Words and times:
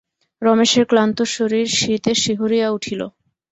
রমেশের 0.41 0.85
ক্লান্ত 0.85 1.17
শরীর 1.35 1.67
শীতে 1.77 2.11
শিহরিয়া 2.23 2.67
উঠিল। 2.71 3.01